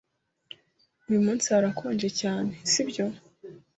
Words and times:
Uyu 1.09 1.23
munsi 1.25 1.45
harakonje 1.53 2.09
cyane, 2.21 2.51
sibyo? 2.71 3.05